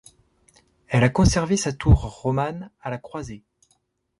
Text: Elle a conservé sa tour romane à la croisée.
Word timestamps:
Elle 0.87 1.03
a 1.03 1.09
conservé 1.09 1.57
sa 1.57 1.73
tour 1.73 2.01
romane 2.01 2.71
à 2.81 2.89
la 2.89 2.97
croisée. 2.97 3.43